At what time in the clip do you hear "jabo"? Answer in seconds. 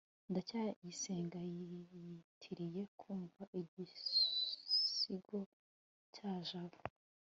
6.47-6.79